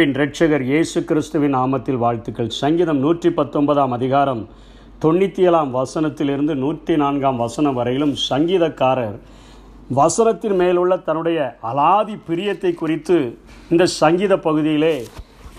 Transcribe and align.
அன்பின் 0.00 0.16
இரட்சகர் 0.16 0.62
இயேசு 0.68 0.98
கிறிஸ்துவின் 1.08 1.54
நாமத்தில் 1.56 1.98
வாழ்த்துக்கள். 2.02 2.48
சங்கீதம் 2.58 3.00
நூற்றி 3.02 3.30
பத்தொன்பதாம் 3.38 3.94
அதிகாரம் 3.96 4.40
தொண்ணூற்றி 5.02 5.42
ஏழாம் 5.48 5.72
வசனத்திலிருந்து 5.78 6.54
நூற்றி 6.62 6.94
நான்காம் 7.02 7.40
வசனம் 7.42 7.76
வரையிலும் 7.78 8.14
சங்கீதக்காரர் 8.28 9.16
வசனத்தின் 9.98 10.54
மேலுள்ள 10.60 10.96
தன்னுடைய 11.08 11.38
அலாதி 11.70 12.14
பிரியத்தை 12.28 12.70
குறித்து 12.82 13.16
இந்த 13.72 13.86
சங்கீத 13.96 14.38
பகுதியிலே 14.46 14.94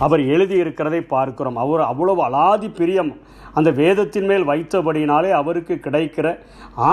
அவர் 0.06 0.24
எழுதியிருக்கிறதை 0.36 1.02
பார்க்கிறோம். 1.14 1.60
அவர் 1.66 1.84
அவ்வளவு 1.92 2.24
அலாதி 2.30 2.72
பிரியம் 2.80 3.12
அந்த 3.60 3.72
வேதத்தின் 3.82 4.28
மேல் 4.32 4.48
வைத்தபடியினாலே 4.52 5.34
அவருக்கு 5.42 5.78
கிடைக்கிற 5.86 6.34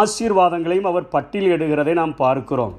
ஆசீர்வாதங்களையும் 0.01 0.91
அவர் 0.93 1.11
பட்டியலிடுகிறதை 1.17 1.97
நாம் 2.03 2.15
பார்க்கிறோம். 2.25 2.77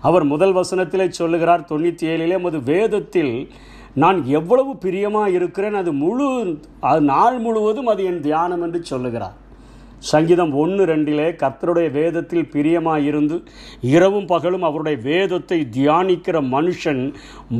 அவர் 0.00 0.24
முதல் 0.24 0.54
வசனத்திலே 0.54 1.06
சொல்லுகிறார் 1.10 1.68
தொண்ணூற்றி 1.70 2.04
ஏழிலே 2.12 2.40
மது 2.40 2.58
வேதத்தில் 2.62 3.34
நான் 3.94 4.18
எவ்வளவு 4.38 4.76
பிரியமாக 4.76 5.30
இருக்கிறேன் 5.30 5.74
அது 5.74 5.92
முழு 5.92 6.26
அது 6.90 7.00
நாள் 7.12 7.38
முழுவதும் 7.38 7.86
அது 7.86 8.02
என் 8.04 8.20
தியானம் 8.20 8.62
என்று 8.62 8.80
சொல்லுகிறார். 8.84 9.36
சங்கீதம் 10.00 10.52
ஒன்று 10.52 10.82
ரெண்டிலே 10.86 11.26
கர்த்தருடைய 11.42 11.90
வேதத்தில் 11.90 12.48
பிரியமாக 12.48 13.00
இருந்து 13.00 13.36
இரவும் 13.80 14.26
பகலும் 14.26 14.62
அவருடைய 14.62 14.98
வேதத்தை 15.02 15.58
தியானிக்கிற 15.76 16.36
மனுஷன் 16.54 17.02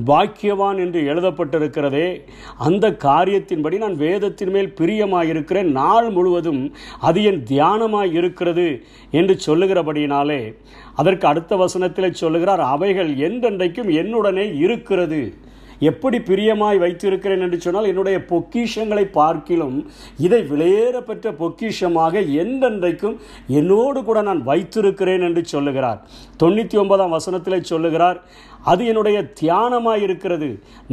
பாக்கியவான் 0.06 0.78
என்று 0.78 1.00
எழுதப்பட்டிருக்கிறதே. 1.12 2.08
அந்த 2.56 2.90
காரியத்தின்படி 2.90 3.78
நான் 3.78 3.96
வேதத்தின் 3.96 4.50
மேல் 4.50 4.72
பிரியமாக 4.72 5.26
இருக்கிறேன் 5.26 5.70
நாள் 5.72 6.10
முழுவதும் 6.10 6.62
அது 7.00 7.22
என் 7.22 7.42
தியானமாக 7.42 8.12
இருக்கிறது 8.12 8.84
என்று 9.10 9.36
சொல்லுகிறபடியினாலே 9.46 10.40
அதற்கு 10.94 11.26
அடுத்த 11.26 11.56
வசனத்தில் 11.56 12.18
சொல்லுகிறார் 12.22 12.60
அவைகள் 12.60 13.12
என்றென்றைக்கும் 13.28 13.92
என்னுடனே 14.02 14.56
இருக்கிறது. 14.56 15.22
எப்படி 15.88 16.18
பிரியமாய் 16.28 16.80
வைத்திருக்கிறேன் 16.82 17.42
என்று 17.46 17.58
சொன்னால் 17.64 17.88
என்னுடைய 17.90 18.16
பொக்கிஷங்களை 18.30 19.04
பார்க்கிலும் 19.18 19.76
இதை 20.24 20.40
விலையேற 20.50 20.96
பெற்ற 21.08 21.32
பொக்கிஷமாக 21.40 22.22
என்றென்றைக்கும் 22.42 23.16
என்னோடு 23.58 24.02
கூட 24.08 24.18
நான் 24.28 24.42
வைத்திருக்கிறேன் 24.50 25.24
என்று 25.28 25.44
சொல்லுகிறார். 25.54 26.00
தொண்ணூற்றி 26.42 26.78
ஒன்பதாம் 26.82 27.16
வசனத்தில் 27.16 27.68
சொல்லுகிறார் 27.72 28.20
அது 28.70 28.82
என்னுடைய 28.90 29.18
தியானமாக 29.40 30.04
இருக்கிறது. 30.06 30.50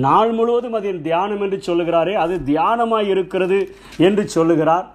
நாள் 0.08 0.32
முழுவதும் 0.32 0.78
அது 0.80 0.88
என் 0.94 1.06
தியானம் 1.10 1.44
என்று 1.48 1.60
சொல்லுகிறாரே 1.70 2.14
அது 2.24 2.38
தியானமாக 2.52 3.12
இருக்கிறது 3.14 3.60
என்று 4.08 4.26
சொல்லுகிறார். 4.38 4.86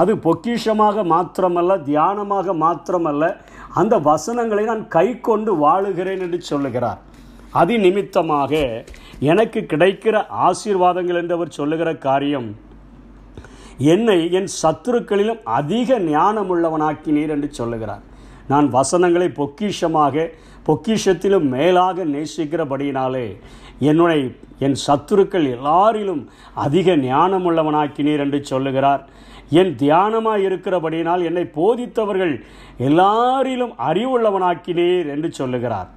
அது 0.00 0.12
பொக்கிஷமாக 0.26 1.04
மாத்திரமல்ல 1.12 1.76
தியானமாக 1.90 2.54
மாத்திரமல்ல. 2.64 3.24
அந்த 3.80 3.94
வசனங்களை 4.10 4.64
நான் 4.64 4.84
கை 4.96 5.06
கொண்டு 5.28 5.52
வாழுகிறேன் 5.64 6.22
என்று 6.26 6.38
சொல்லுகிறார். 6.50 7.00
அது 7.52 7.78
நிமித்தமாக 7.78 8.52
எனக்கு 9.18 9.60
கிடைக்கிற 9.60 10.26
ஆசீர்வாதங்கள் 10.48 11.18
என்று 11.20 11.34
அவர் 11.34 11.56
சொல்லுகிற 11.58 11.94
காரியம் 11.94 12.48
என்னை 13.78 14.32
என் 14.32 14.48
சத்துருக்களிலும் 14.62 15.42
அதிக 15.44 15.98
ஞானமுள்ளவனாக்கினீர் 15.98 17.28
என்று 17.28 17.48
சொல்லுகிறார். 17.52 18.02
நான் 18.48 18.68
வசனங்களை 18.70 19.28
பொக்கிஷமாக 19.40 20.28
பொக்கிஷத்திலும் 20.66 21.46
மேலாக 21.48 22.04
நேசிக்கிறபடியினாலே 22.04 23.26
என்னுடைய 23.78 24.30
என் 24.58 24.76
சத்துருக்கள் 24.86 25.46
எல்லாரிலும் 25.56 26.22
அதிக 26.54 26.96
ஞானமுள்ளவனாக்கினீர் 26.96 28.24
என்று 28.24 28.44
சொல்லுகிறார். 28.44 29.02
என் 29.50 29.72
தியானமாக 29.76 30.44
இருக்கிறபடியினால் 30.48 31.22
என்னை 31.28 31.44
போதித்தவர்கள் 31.58 32.34
எல்லாரிலும் 32.88 33.72
அறிவுள்ளவனாக்கினீர் 33.88 35.08
என்று 35.14 35.32
சொல்லுகிறார். 35.32 35.88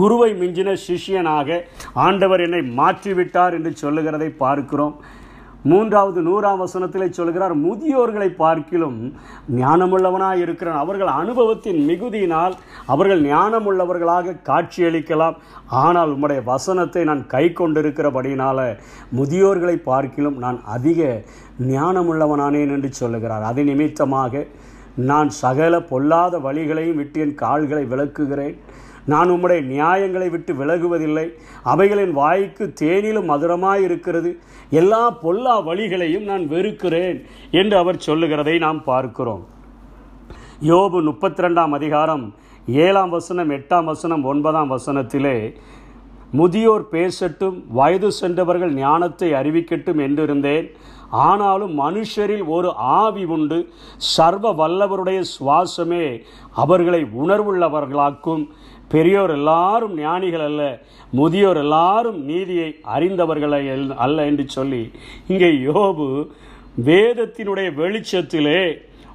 குருவை 0.00 0.30
மிஞ்சின 0.40 0.70
சிஷ்யனாக 0.86 1.60
ஆண்டவர் 2.06 2.44
என்னை 2.46 2.64
மாற்றிவிட்டார் 2.80 3.56
என்று 3.58 3.72
சொல்லுகிறதை 3.84 4.28
பார்க்கிறோம். 4.44 4.96
மூன்றாவது 5.70 6.20
நூறாம் 6.26 6.60
வசனத்தில் 6.62 7.14
சொல்கிறார் 7.16 7.54
முதியோர்களை 7.64 8.28
பார்க்கிலும் 8.42 8.98
ஞானமுள்ளவனாக 9.60 10.36
இருக்கிறான். 10.44 10.78
அவர்கள் 10.84 11.10
அனுபவத்தின் 11.20 11.80
மிகுதியினால் 11.88 12.54
அவர்கள் 12.92 13.22
ஞானமுள்ளவர்களாக 13.32 14.36
காட்சியளிக்கலாம். 14.50 15.36
ஆனால் 15.82 16.12
உம்முடைய 16.14 16.42
வசனத்தை 16.52 17.02
நான் 17.10 17.24
கை 17.34 17.44
கொண்டிருக்கிறபடியினால 17.60 18.68
முதியோர்களை 19.20 19.76
பார்க்கிலும் 19.90 20.38
நான் 20.44 20.60
அதிக 20.76 21.10
ஞானமுள்ளவனானேன் 21.74 22.74
என்று 22.76 22.92
சொல்லுகிறார். 23.02 23.46
அதை 23.50 23.64
நிமித்தமாக 23.70 24.46
நான் 25.10 25.30
சகல 25.42 25.74
பொல்லாத 25.92 26.36
வழிகளையும் 26.46 27.00
விட்டு 27.02 27.20
என் 27.24 27.38
கால்களை 27.44 27.84
விளக்குகிறேன். 27.94 28.56
நான் 29.12 29.30
உம்முடைய 29.34 29.60
நியாயங்களை 29.74 30.28
விட்டு 30.30 30.52
விலகுவதில்லை. 30.60 31.26
அவைகளின் 31.72 32.12
வாய்க்கு 32.20 32.64
தேனிலும் 32.80 33.30
மதுரமாய் 33.32 33.84
இருக்கிறது 33.88 34.30
எல்லா 34.80 35.02
பொல்லா 35.22 35.54
வழிகளையும் 35.68 36.26
நான் 36.30 36.44
வெறுக்கிறேன் 36.54 37.18
என்று 37.60 37.76
அவர் 37.82 38.04
சொல்லுகிறதை 38.08 38.56
நாம் 38.66 38.80
பார்க்கிறோம். 38.90 39.44
யோபு 40.70 41.00
முப்பத்தி 41.08 41.42
ரெண்டாம் 41.46 41.74
அதிகாரம் 41.78 42.26
ஏழாம் 42.84 43.12
வசனம் 43.16 43.50
எட்டாம் 43.56 43.88
வசனம் 43.92 44.24
ஒன்பதாம் 44.24 44.72
வசனத்திலே 44.74 45.36
முதியோர் 46.38 46.86
பேசட்டும் 46.94 47.58
வயது 47.78 48.08
சென்றவர்கள் 48.12 48.72
ஞானத்தை 48.74 49.28
அறிவிக்கட்டும் 49.40 50.00
என்றிருந்தேன். 50.06 50.66
ஆனாலும் 51.26 51.74
மனுஷரில் 51.80 52.42
ஒரு 52.56 52.70
ஆவி 53.00 53.24
உண்டு. 53.36 53.58
சர்வ 54.14 54.52
வல்லவருடைய 54.60 55.20
சுவாசமே 55.34 56.06
அவர்களை 56.62 57.00
உணர்வுள்ளவர்களாக்கும். 57.22 58.42
பெரியோர் 58.88 59.30
எல்லாரும் 59.30 59.94
ஞானிகள் 60.00 60.44
அல்ல 60.46 60.62
முதியோர் 61.12 61.56
எல்லாரும் 61.56 62.18
நீதியை 62.24 62.68
அறிந்தவர்களை 62.94 63.62
அல்ல 63.98 64.26
என்று 64.26 64.44
சொல்லி 64.48 64.82
இங்கே 65.26 65.50
யோபு 65.66 66.08
வேதத்தினுடைய 66.88 67.68
வெளிச்சத்திலே 67.74 68.60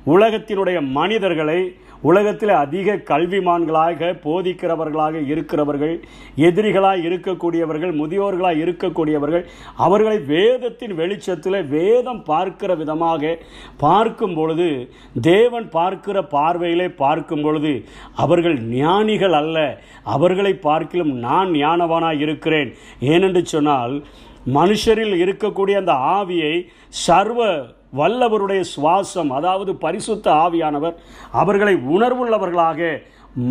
உலகத்தினுடைய 0.06 0.92
மனிதர்களை 0.92 1.76
உலகத்தில் 2.02 2.50
அதிக 2.50 2.96
கல்விமான்களாக 2.96 4.20
போதிக்கிறவர்களாக 4.24 5.28
இருக்கிறவர்கள் 5.28 6.04
எதிரிகளாக 6.38 7.06
இருக்கக்கூடியவர்கள் 7.10 7.94
முதியோர்களாக 8.00 8.62
இருக்கக்கூடியவர்கள் 8.64 9.46
அவர்களை 9.76 10.20
வேதத்தின் 10.20 10.96
வெளிச்சத்தில் 10.96 11.68
வேதம் 11.68 12.24
பார்க்கிற 12.24 12.76
விதமாக 12.76 13.38
பார்க்கும் 13.78 14.34
பொழுது 14.34 14.90
தேவன் 15.22 15.70
பார்க்கிற 15.70 16.24
பார்வையிலே 16.24 16.90
பார்க்கும் 16.90 17.42
பொழுது 17.42 17.86
அவர்கள் 18.16 18.60
ஞானிகள் 18.62 19.32
அல்ல. 19.32 19.80
அவர்களை 20.04 20.54
பார்க்கிலும் 20.54 21.14
நான் 21.14 21.50
ஞானவானாக 21.50 22.20
இருக்கிறேன். 22.20 22.74
ஏனென்று 23.02 23.44
சொன்னால் 23.44 24.04
மனுஷரில் 24.54 25.16
இருக்கக்கூடிய 25.24 25.76
அந்த 25.76 25.92
ஆவியை 25.92 26.68
சர்வ 26.88 27.66
வல்லவருடைய 28.00 28.62
சுவாசம் 28.76 29.32
அதாவது 29.40 29.72
பரிசுத்த 29.86 30.28
ஆவியானவர் 30.46 30.96
அவர்களை 31.42 31.76
உணர்வுள்ளவர்களாக 31.96 32.80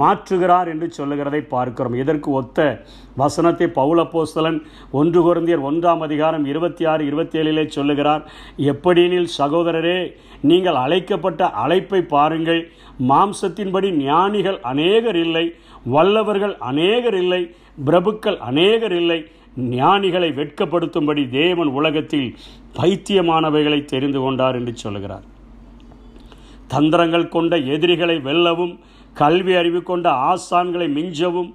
மாற்றுகிறார் 0.00 0.68
என்று 0.72 0.86
சொல்லுகிறதை 0.96 1.40
பார்க்கிறோம். 1.54 1.94
இதற்கு 2.02 2.28
ஒத்த 2.40 2.58
வசனத்தை 3.22 3.66
பௌலப்போஸ்தலன் 3.78 4.58
ஒன்று 4.98 5.20
குருந்தியர் 5.26 5.64
ஒன்றாம் 5.70 6.02
அதிகாரம் 6.06 6.44
இருபத்தி 6.52 6.84
ஆறு 6.92 7.02
இருபத்தி 7.06 7.38
ஏழிலே 7.40 7.64
சொல்லுகிறார். 7.76 8.22
எப்படியெனில் 8.72 9.28
சகோதரரே 9.38 9.98
நீங்கள் 10.50 10.78
அழைக்கப்பட்ட 10.84 11.50
அழைப்பை 11.64 12.02
பாருங்கள். 12.14 12.62
மாம்சத்தின்படி 13.10 13.90
ஞானிகள் 14.04 14.58
அநேகர் 14.72 15.20
இல்லை 15.26 15.44
வல்லவர்கள் 15.94 16.54
அநேகர் 16.70 17.18
இல்லை 17.22 17.42
பிரபுக்கள் 17.84 18.38
அநேகர் 18.50 18.94
இல்லை 19.02 19.20
ஞானிகளை 19.56 20.30
வெட்கப்படுத்தும்படி 20.38 21.30
தேவன் 21.30 21.70
உலகத்தில் 21.78 22.28
பைத்தியமானவைகளை 22.78 23.84
தெரிந்து 23.84 24.20
கொண்டார் 24.20 24.56
என்று 24.56 24.74
சொல்கிறார் 24.76 25.26
தந்திரங்கள் 26.74 27.28
கொண்ட 27.28 27.56
எதிரிகளை 27.74 28.16
வெல்லவும் 28.28 28.74
கல்வி 29.14 29.54
அறிவு 29.54 29.82
கொண்ட 29.82 30.08
ஆசான்களை 30.30 30.86
மிஞ்சவும் 30.96 31.50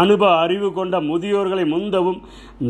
அனுப 0.00 0.22
அறிவு 0.38 0.68
கொண்ட 0.72 1.00
முதியோர்களை 1.00 1.64
முந்தவும் 1.74 2.18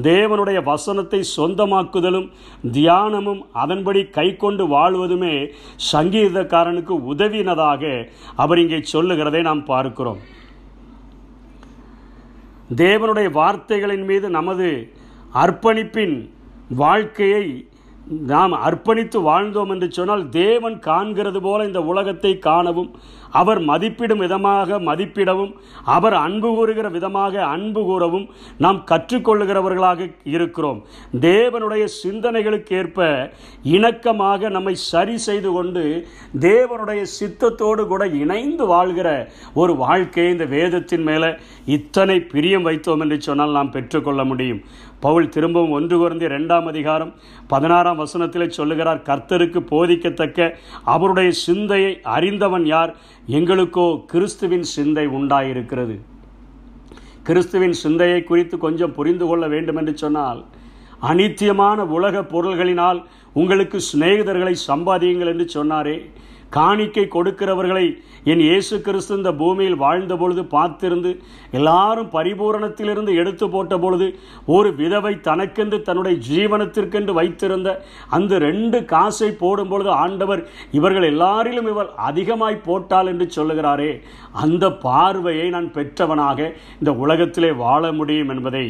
தேவனுடைய 0.03 0.59
வசனத்தை 0.63 1.21
சொந்தமாக்குதலும் 1.37 2.29
தியானமும் 2.73 3.43
அதன்படி 3.53 4.03
கை 4.09 4.29
கொண்டு 4.37 4.67
வாழ்வதுமே 4.67 5.35
சங்கீதக்காரனுக்கு 5.93 6.97
உதவினதாக 7.13 7.83
அவர் 8.37 8.59
இங்கே 8.59 8.81
சொல்லுகிறதை 8.95 9.43
நாம் 9.43 9.65
பார்க்கிறோம். 9.65 10.21
தேவனுடைய 12.75 13.31
வார்த்தைகளின் 13.31 14.05
மீது 14.05 14.31
நமது 14.31 14.69
அர்ப்பணிப்பின் 15.35 16.17
வாழ்க்கையை 16.71 17.45
நாம் 18.33 18.55
அர்ப்பணித்து 18.67 19.19
வாழ்ந்தோம் 19.29 19.71
என்று 19.75 19.89
சொன்னால் 19.93 20.29
தேவன் 20.29 20.77
காண்கிறது 20.89 21.41
போல 21.47 21.67
இந்த 21.67 21.81
உலகத்தை 21.93 22.33
காணவும். 22.39 22.91
அவர் 23.31 23.61
மதிப்பிடும் 23.61 24.23
விதமாக 24.25 24.79
மதிப்பிடவும் 24.79 25.51
அவர் 25.95 26.15
அன்பு 26.27 26.51
கூறுகிற 26.55 26.89
விதமாக 26.89 27.35
அன்பு 27.55 27.81
கூறவும் 27.85 28.25
நாம் 28.65 28.79
கற்றுக்கொள்ளுகிறவர்களாக 28.91 30.09
இருக்கிறோம். 30.25 30.81
தேவனுடைய 31.21 31.85
சிந்தனைகளுக்கு 32.03 32.73
ஏற்ப 32.81 33.09
இணக்கமாக 33.77 34.51
நம்மை 34.57 34.75
சரி 34.75 35.17
செய்து 35.27 35.53
கொண்டு 35.53 35.85
தேவனுடைய 36.49 37.03
சித்தத்தோடு 37.19 37.85
கூட 37.87 38.07
இணைந்து 38.23 38.67
வாழ்கிற 38.67 39.09
ஒரு 39.55 39.75
வாழ்க்கையை 39.77 40.33
இந்த 40.33 40.45
வேதத்தின் 40.57 41.03
மேலே 41.03 41.31
இத்தனை 41.65 42.21
பிரியம் 42.33 42.67
வைத்தோம் 42.69 43.01
என்று 43.01 43.21
சொன்னால் 43.21 43.57
நாம் 43.59 43.75
பெற்றுக்கொள்ள 43.77 44.25
முடியும். 44.25 44.63
பவுல் 45.01 45.29
திரும்பவும் 45.29 45.71
ஒன்று 45.71 45.99
குறைந்த 45.99 46.27
ரெண்டாம் 46.27 46.65
அதிகாரம் 46.65 47.15
பதினாறாம் 47.47 47.97
வசனத்தில் 47.97 48.51
சொல்லுகிறார் 48.51 49.03
கர்த்தருக்கு 49.05 49.61
போதிக்கத்தக்க 49.71 50.55
அவருடைய 50.85 51.31
சிந்தையை 51.31 52.01
அறிந்தவன் 52.03 52.67
யார்? 52.67 52.97
எங்களுக்கோ 53.27 54.05
கிறிஸ்துவின் 54.07 54.63
சிந்தை 54.63 55.07
உண்டாயிருக்கிறது. 55.09 55.97
கிறிஸ்துவின் 57.23 57.73
சிந்தையை 57.73 58.25
குறித்து 58.25 58.59
கொஞ்சம் 58.59 58.95
புரிந்து 58.95 59.27
கொள்ள 59.27 59.49
வேண்டும் 59.49 59.77
என்று 59.77 59.97
சொன்னால் 59.97 60.45
அனித்தியமான 61.03 61.77
உலக 61.77 62.21
பொருள்களினால் 62.21 63.05
உங்களுக்கு 63.33 63.79
சிநேகிதர்களை 63.93 64.55
சம்பாதியுங்கள் 64.69 65.33
என்று 65.35 65.47
சொன்னாரே. 65.55 65.97
காணிக்கை 66.51 67.03
கொடுக்கிறவர்களை 67.09 67.87
என் 68.25 68.43
இயேசு 68.47 68.75
கிறிஸ்து 68.81 69.17
இந்த 69.17 69.31
பூமியில் 69.33 69.77
வாழ்ந்த 69.77 70.15
பொழுது 70.17 70.43
பார்த்திருந்து 70.55 71.11
எல்லாரும் 71.51 72.11
பரிபூரணத்திலிருந்து 72.11 73.13
எடுத்து 73.15 73.47
போட்ட 73.49 73.79
பொழுது 73.79 74.07
ஒரு 74.47 74.71
விதவை 74.77 75.13
தனக்கென்று 75.21 75.79
தன்னுடைய 75.83 76.17
ஜீவனத்திற்கென்று 76.29 77.13
வைத்திருந்த 77.13 77.73
அந்த 78.11 78.39
ரெண்டு 78.39 78.81
காசை 78.85 79.31
போடும் 79.33 79.69
பொழுது 79.69 79.91
ஆண்டவர் 80.03 80.43
இவர்கள் 80.71 81.09
எல்லாரிலும் 81.13 81.71
இவர் 81.73 81.91
அதிகமாய் 82.09 82.65
போட்டால் 82.67 83.07
என்று 83.07 83.29
சொல்லுகிறாரே 83.37 83.91
அந்த 84.45 84.73
பார்வையை 84.87 85.49
நான் 85.51 85.73
பெற்றவனாக 85.73 86.51
இந்த 86.81 86.93
உலகத்திலே 87.05 87.53
வாழ 87.65 87.93
முடியும் 87.93 88.29
என்பதை 88.29 88.67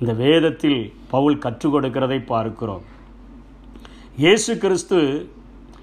இந்த 0.00 0.12
வேதத்தில் 0.24 0.80
பவுல் 1.10 1.42
கற்றுக் 1.44 1.72
கொடுக்கிறதை 1.74 2.18
பார்க்கிறோம். 2.26 2.84
இயேசு 4.16 4.52
கிறிஸ்து 4.58 4.98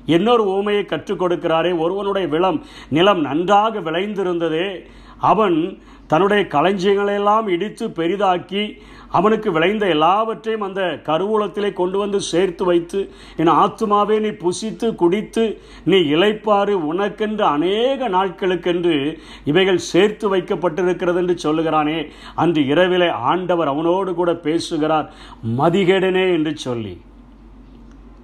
இன்னொரு 0.06 0.46
ஊமையை 0.46 0.86
கற்றுக் 0.86 1.22
கொடுக்கிறாரே 1.22 1.78
ஒருவனுடைய 1.78 2.28
விளம் 2.28 2.66
நிலம் 2.90 3.22
நன்றாக 3.22 3.80
விளைந்திருந்ததே 3.80 4.86
அவன் 5.20 5.78
தன்னுடைய 6.08 6.44
களஞ்சியங்களையெல்லாம் 6.44 7.48
இடித்து 7.48 7.88
பெரிதாக்கி 7.88 8.78
அவனுக்கு 9.12 9.52
விளைந்த 9.52 9.88
எல்லாவற்றையும் 9.88 10.62
அந்த 10.62 10.82
கருவூலத்திலே 11.04 11.74
கொண்டு 11.74 11.98
வந்து 11.98 12.22
சேர்த்து 12.22 12.66
வைத்து 12.66 13.00
என் 13.38 13.48
ஆத்துமாவே 13.48 14.20
நீ 14.20 14.28
புசித்து 14.28 14.96
குடித்து 14.96 15.62
நீ 15.84 15.98
இழைப்பாறு 15.98 16.74
உனக்கென்று 16.92 17.42
அநேக 17.42 18.10
நாட்களுக்கென்று 18.10 19.18
இவைகள் 19.46 19.78
சேர்த்து 19.78 20.36
வைக்கப்பட்டிருக்கிறது 20.36 21.16
என்று 21.16 21.38
சொல்லுகிறானே. 21.46 22.08
அன்று 22.36 22.66
இரவிலே 22.66 23.10
ஆண்டவர் 23.10 23.68
அவனோடு 23.68 24.14
கூட 24.14 24.34
பேசுகிறார் 24.36 25.14
மதிகேடனே 25.58 26.34
என்று 26.34 26.58
சொல்லி. 26.58 27.02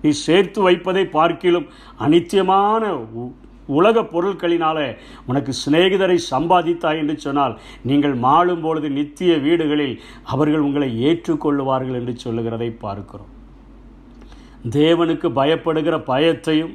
நீ 0.02 0.10
சேர்த்து 0.26 0.62
வைப்பதை 0.62 1.06
பார்க்கிலும் 1.18 1.68
அனித்தியமான 2.06 2.84
உலக 3.80 4.02
பொருட்களினால 4.14 4.78
உனக்கு 5.30 5.52
சிநேகிதரை 5.60 6.16
சம்பாதித்தாய் 6.32 7.00
என்று 7.02 7.16
சொன்னால் 7.20 7.54
நீங்கள் 7.90 8.16
மாளும் 8.26 8.62
பொழுது 8.62 8.88
நித்திய 8.90 9.34
வீடுகளில் 9.38 9.96
அவர்கள் 10.34 10.66
உங்களை 10.68 10.90
ஏற்றுக்கொள்ளுவார்கள் 11.10 11.98
என்று 12.00 12.16
சொல்லுகிறதை 12.18 12.70
பார்க்கிறோம். 12.86 13.32
தேவனுக்கு 14.70 15.28
பயப்படுகிற 15.40 15.96
பயத்தையும் 16.12 16.74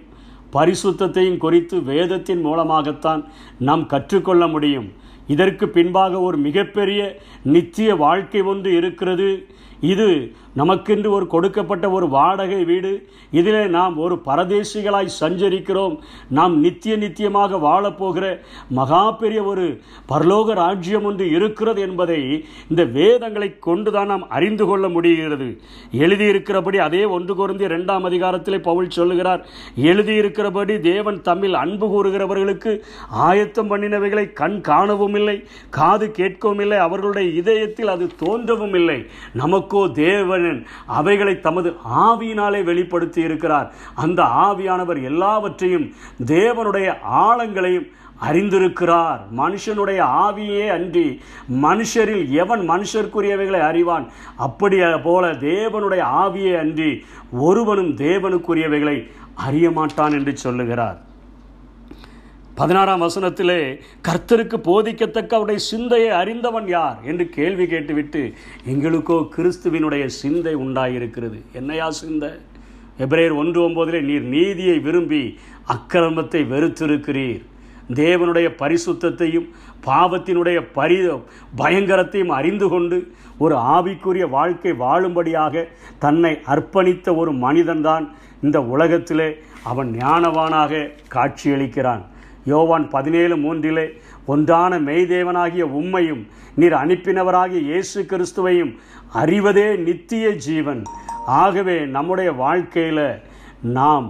பரிசுத்தையும் 0.52 1.40
குறித்து 1.44 1.76
வேதத்தின் 1.82 2.40
மூலமாகத்தான் 2.40 3.22
நாம் 3.58 3.84
கற்றுக்கொள்ள 3.87 4.46
முடியும். 4.46 4.88
இதற்கு 5.26 5.69
பின்பாக 5.69 6.20
ஒரு 6.20 6.37
மிகப்பெரிய 6.37 7.19
நித்திய 7.43 7.94
வாழ்க்கை 7.94 8.43
ஒன்று 8.43 8.76
இருக்கிறது. 8.76 9.46
இது 9.81 10.32
நமக்கென்று 10.56 11.08
ஒரு 11.08 11.26
கொடுக்கப்பட்ட 11.26 11.90
ஒரு 11.90 12.08
வாடகை 12.08 12.64
வீடு. 12.64 13.08
இதிலே 13.31 13.67
நாம் 13.67 13.96
ஒரு 13.99 14.14
பரதேசிகளாய் 14.26 15.17
சஞ்சரிக்கிறோம். 15.20 15.99
நாம் 16.28 16.55
நித்திய 16.61 16.96
நித்தியமாக 16.96 17.58
வாழப்போகிற 17.64 18.40
மகா 18.69 19.11
பெரிய 19.11 19.43
ஒரு 19.43 19.81
பரலோக 20.12 20.55
ராஜ்யம் 20.55 21.05
ஒன்று 21.05 21.26
இருக்கிறது 21.31 21.81
என்பதை 21.81 22.44
இந்த 22.69 22.84
வேதங்களை 22.84 23.58
கொண்டுதான் 23.58 24.06
நாம் 24.06 24.29
அறிந்து 24.29 24.67
கொள்ள 24.67 24.88
முடிகிறது. 24.88 25.49
எழுதியிருக்கிறபடி 25.93 26.76
அதே 26.76 27.05
ஒன்று 27.05 27.34
குறைந்து 27.34 27.64
இரண்டாம் 27.64 28.05
அதிகாரத்திலே 28.11 28.62
பவுல் 28.62 28.90
சொல்லுகிறார் 28.90 29.46
எழுதியிருக்கிறபடி 29.82 30.81
தேவன் 30.81 31.20
தம்மில் 31.29 31.61
அன்பு 31.64 31.88
கூறுகிறவர்களுக்கு 31.94 32.81
ஆயத்தம் 33.11 33.70
பண்ணினவைகளை 33.70 34.32
கண் 34.32 34.61
காணவும் 34.61 35.14
இல்லை 35.17 35.49
காது 35.71 36.07
கேட்கவும் 36.19 36.61
இல்லை 36.61 36.79
அவர்களுடைய 36.79 37.29
இதயத்தில் 37.41 37.89
அது 37.89 38.11
தோன்றவும் 38.21 38.75
இல்லை 38.75 39.07
நமக்கோ 39.39 39.83
தேவனன் 40.05 40.65
அவைகளை 40.87 41.41
தமது 41.41 41.77
ஆவியினாலே 42.07 42.63
வெளிப்படுத்தி 42.65 43.21
இருக்கிறார். 43.23 43.73
அந்த 43.95 44.23
ஆவியானவர் 44.23 45.03
எல்லாவற்றையும் 45.03 45.93
தேவனுடைய 46.27 46.89
ஆழங்களையும் 47.03 47.89
அறிந்திருக்கிறார். 48.29 49.21
மனுஷனுடைய 49.37 50.01
ஆவியே 50.27 50.69
அன்றி 50.69 51.21
மனுஷரில் 51.63 52.29
எவன் 52.29 52.63
மனுஷருக்குரியவைகளை 52.71 53.61
அறிவான்? 53.61 54.07
அப்படி 54.37 54.79
போல 55.05 55.33
தேவனுடைய 55.33 56.03
ஆவியே 56.25 56.59
அன்றி 56.59 57.05
ஒருவனும் 57.33 57.93
தேவனுக்குரியவைகளை 57.97 58.99
அறிய 59.35 59.71
மாட்டான் 59.71 60.13
என்று 60.13 60.37
சொல்லுகிறார். 60.37 60.99
பதினாறாம் 62.58 63.03
வசனத்திலே 63.03 63.81
கர்த்தருக்கு 64.08 64.56
போதிக்கத்தக்க 64.69 65.32
அவருடைய 65.35 65.61
சிந்தையை 65.70 66.08
அறிந்தவன் 66.08 66.69
யார்? 66.69 66.99
என்று 67.03 67.29
கேள்வி 67.29 67.67
கேட்டுவிட்டு 67.67 68.32
எங்களுக்கோ 68.67 69.17
கிறிஸ்துவினுடைய 69.37 70.06
சிந்தை 70.06 70.56
உண்டாயிருக்கிறது. 70.56 71.38
என்னையா 71.53 71.91
சிந்தை? 71.91 72.31
எப்ரேயர் 72.99 73.37
ஒன்று 73.37 73.61
ஒம்போதிலே 73.69 74.00
நீர் 74.00 74.23
நீதியை 74.23 74.79
விரும்பி 74.79 75.38
அக்கிரமத்தை 75.75 76.43
வெறுத்திருக்கிறீர். 76.55 77.44
தேவனுடைய 77.94 78.49
பரிசுத்தத்தையும் 78.62 79.49
பாவத்தினுடைய 79.87 80.58
பரி 80.73 80.99
பயங்கரத்தையும் 81.56 82.35
அறிந்து 82.38 82.69
கொண்டு 82.69 83.12
ஒரு 83.38 83.55
ஆவிக்குரிய 83.56 84.29
வாழ்க்கை 84.31 84.73
வாழும்படியாக 84.73 85.69
தன்னை 85.99 86.38
அர்ப்பணித்த 86.47 87.17
ஒரு 87.17 87.32
மனிதன்தான் 87.32 88.06
இந்த 88.43 88.61
உலகத்திலே 88.62 89.31
அவன் 89.62 89.97
ஞானவானாக 89.99 90.91
காட்சியளிக்கிறான். 91.14 92.05
யோவான் 92.50 92.87
பதினேழு 92.94 93.37
மூன்றிலே 93.44 93.87
ஒன்றான 94.32 94.78
மெய்தேவனாகிய 94.88 95.64
உம்மையும் 95.81 96.22
நீர் 96.60 96.76
அனுப்பினவராகிய 96.82 97.60
இயேசு 97.70 98.00
கிறிஸ்துவையும் 98.10 98.72
அறிவதே 99.22 99.69
நித்திய 99.87 100.26
ஜீவன். 100.46 100.82
ஆகவே 101.43 101.76
நம்முடைய 101.96 102.31
வாழ்க்கையில் 102.44 103.06
நாம் 103.78 104.06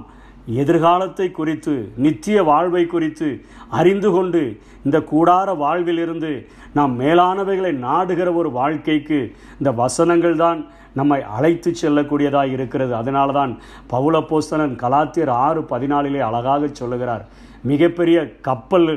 எதிர்காலத்தை 0.63 1.27
குறித்து 1.39 1.75
நித்திய 2.05 2.39
வாழ்வை 2.51 2.83
குறித்து 2.87 3.29
அறிந்து 3.79 4.11
கொண்டு 4.17 4.43
இந்த 4.87 4.99
கூடார 5.13 5.49
வாழ்விலிருந்து 5.63 6.33
நாம் 6.79 6.93
மேலானவைகளை 7.01 7.73
நாடுகிற 7.87 8.29
ஒரு 8.41 8.51
வாழ்க்கைக்கு 8.59 9.19
இந்த 9.59 9.71
வசனங்கள் 9.83 10.37
தான் 10.45 10.61
நம்மை 10.99 11.19
அழைத்து 11.37 11.71
செல்லக்கூடியதாக 11.81 12.55
இருக்கிறது. 12.57 12.93
அதனால 13.01 13.33
தான் 13.39 13.53
பவுலப்போஸ்தனன் 13.93 14.77
கலாத்தியர் 14.83 15.33
ஆறு 15.47 15.63
பதினாலிலே 15.73 16.21
அழகாக 16.29 16.69
சொல்லுகிறார். 16.81 17.25
மிகப்பெரிய 17.69 18.19
கப்பல் 18.43 18.91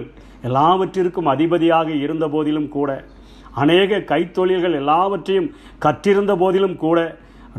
எல்லாவற்றிற்கும் 0.43 1.31
அதிபதியாக 1.33 1.89
இருந்த 2.03 2.25
போதிலும் 2.27 2.69
கூட 2.69 2.89
அநேக 3.55 4.01
கைத்தொழில்கள் 4.09 4.75
எல்லாவற்றையும் 4.75 5.49
கற்றிருந்த 5.85 6.33
போதிலும் 6.35 6.77
கூட 6.77 6.99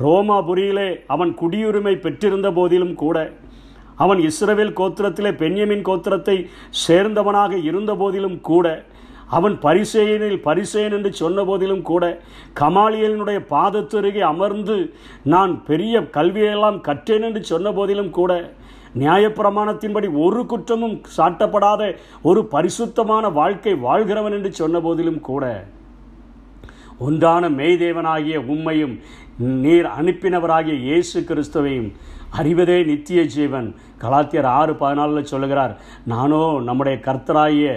ரோமாபுரியிலே 0.02 0.88
அவன் 1.07 1.33
குடியுரிமை 1.35 1.95
பெற்றிருந்த 1.99 2.49
போதிலும் 2.52 2.95
கூட 2.95 3.17
அவன் 3.97 4.21
இஸ்ரவேல் 4.26 4.76
கோத்திரத்திலே 4.76 5.31
பென்யமின் 5.35 5.87
கோத்திரத்தை 5.88 6.37
சேர்ந்தவனாக 6.85 7.55
இருந்த 7.62 7.93
போதிலும் 7.95 8.38
கூட 8.43 8.67
அவன் 9.31 9.57
பரிசேயனில் 9.59 10.40
பரிசேன் 10.40 10.95
என்று 10.97 11.11
சொன்ன 11.12 11.40
போதிலும் 11.45 11.83
கூட 11.83 12.05
கமாலியலினுடைய 12.61 13.40
பாதத்தருகே 13.50 14.23
அமர்ந்து 14.29 14.76
நான் 15.25 15.52
பெரிய 15.64 16.00
கல்வியெல்லாம் 16.17 16.79
கற்றேன் 16.88 17.26
என்று 17.29 17.43
சொன்ன 17.45 17.73
போதிலும் 17.73 18.11
கூட 18.11 18.33
நியாயப்பிரமாணத்தின்படி 18.99 20.09
ஒரு 20.25 20.40
குற்றமும் 20.47 20.97
சாட்டப்படாத 21.16 21.82
ஒரு 22.23 22.40
பரிசுத்தமான 22.54 23.28
வாழ்க்கை 23.38 23.75
வாழ்கிறவன் 23.87 24.37
என்று 24.38 24.50
சொன்னபோதிலும் 24.61 25.20
கூட 25.20 25.44
ஒன்றான 27.06 27.49
மெய்தேவனாகிய 27.49 28.38
உம்மையும் 28.54 28.94
நீர் 29.64 29.88
அனுப்பினவராகிய 29.99 30.75
இயேசு 30.88 31.18
கிறிஸ்துவையும் 31.28 31.90
அறிவதே 32.38 32.76
நித்திய 32.85 33.20
ஜீவன். 33.25 33.68
கலாத்தியர் 34.02 34.49
ஆறு 34.59 34.73
பதினாலில் 34.73 35.30
சொல்லுகிறார் 35.32 35.73
நானோ 36.12 36.42
நம்முடைய 36.68 36.97
கர்த்தராகிய 37.06 37.68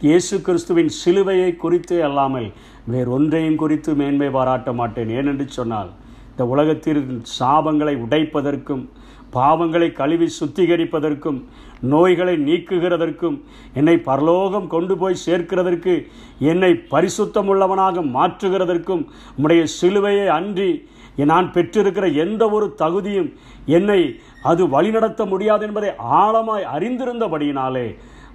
இயேசு 0.00 0.36
கிறிஸ்துவின் 0.40 0.92
சிலுவையை 1.00 1.56
குறித்து 1.56 1.96
அல்லாமல் 2.04 2.48
வேறொன்றையும் 2.92 3.58
குறித்து 3.62 3.90
மேன்மை 3.94 4.30
பாராட்ட 4.36 4.72
மாட்டேன். 4.72 5.10
ஏனென்று 5.18 5.46
சொன்னால் 5.58 5.90
இந்த 6.30 6.44
உலகத்தில் 6.46 7.02
சாபங்களை 7.38 7.94
உடைப்பதற்கும் 8.04 8.84
பாவங்களை 9.36 9.88
கழுவி 9.92 10.28
சுத்திகரிப்பதற்கும் 10.38 11.38
நோய்களை 11.92 12.34
நீக்குகிறதற்கும் 12.46 13.36
என்னை 13.80 13.96
பரலோகம் 14.08 14.66
கொண்டு 14.66 14.94
போய் 14.98 15.22
சேர்க்கிறதற்கு 15.26 15.94
என்னை 16.52 16.72
பரிசுத்தமுள்ளவனாக 16.92 18.04
மாற்றுகிறதற்கும் 18.16 19.04
உம்முடைய 19.36 19.64
சிலுவையை 19.78 20.26
அன்றி 20.38 20.70
நான் 21.30 21.48
பெற்றிருக்கிற 21.54 22.06
எந்த 22.24 22.42
ஒரு 22.56 22.66
தகுதியும் 22.82 23.30
என்னை 23.78 24.00
அது 24.50 24.62
வழிநடத்த 24.68 25.24
முடியாது 25.24 25.64
என்பதை 25.68 25.90
ஆழமாய் 26.20 26.70
அறிந்திருந்தபடியினாலே 26.74 27.88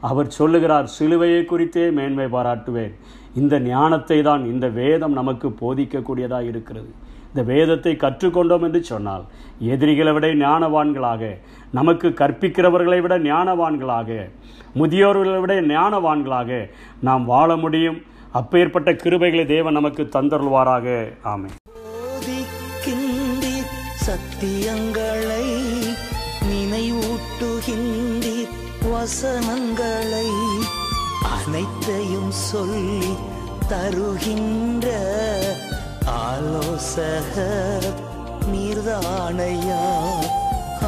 அவர் 0.10 0.36
சொல்லுகிறார் 0.38 0.88
சிலுவையை 0.98 1.42
குறித்தே 1.46 1.86
மேன்மை 1.98 2.28
பாராட்டுவேன். 2.34 2.94
இந்த 3.42 3.56
ஞானத்தை 3.60 4.18
தான் 4.22 4.44
இந்த 4.52 4.66
வேதம் 4.80 5.16
நமக்கு 5.20 5.48
போதிக்கக்கூடியதாக 5.62 6.50
இருக்கிறது. 6.52 6.92
இந்த 7.36 7.54
வேதத்தை 7.54 7.98
கற்றுக்கொண்டோம் 8.02 8.62
என்று 8.62 8.84
சொன்னால் 8.84 9.24
எதிரிகளை 9.72 10.14
விட 10.14 10.34
ஞானவான்களாக 10.34 11.38
நமக்கு 11.72 12.14
கற்பிக்கிறவர்களை 12.20 13.02
விட 13.02 13.20
ஞானவான்களாக 13.20 14.30
முதியோர்களை 14.80 15.40
விட 15.40 15.62
ஞானவான்களாக 15.62 16.70
நாம் 17.02 17.26
வாழ 17.26 17.56
முடியும். 17.56 18.06
அப்பேற்பட்ட 18.32 18.92
கிருபைகளை 18.92 19.46
தேவன் 19.46 19.74
நமக்கு 19.74 20.10
தந்தருள்வாராக. 20.16 21.14
ஆமை 21.24 21.50
சத்தியங்களை 24.06 25.46
நினைவூட்டுகின்றீர் 26.50 28.50
வசனங்களை 28.92 30.30
அனைத்தையும் 31.36 32.32
சொல்லி 32.32 33.16
தருகின்ற 33.68 34.88
ஆலோசகர் 36.26 37.88
நீர்தானையா 38.52 39.82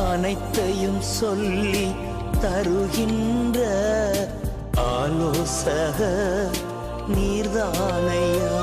அனைத்தையும் 0.04 1.02
சொல்லி 1.18 1.84
தருகின்ற 2.42 3.60
ஆலோசகர் 4.94 6.58
நீர்தானையா 7.16 8.56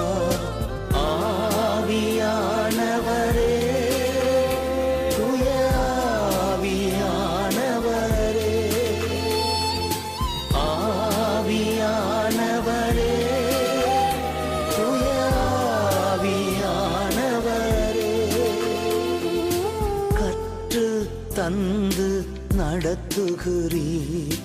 நடத்துகிறீர் 22.75 24.39